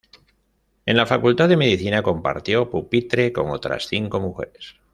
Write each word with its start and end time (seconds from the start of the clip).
En 0.87 0.97
la 0.97 1.05
Facultad 1.05 1.47
de 1.47 1.55
Medicina, 1.57 2.01
compartió 2.01 2.71
pupitre 2.71 3.31
con 3.31 3.51
otras 3.51 3.85
cinco 3.87 4.19
mujeres. 4.19 4.77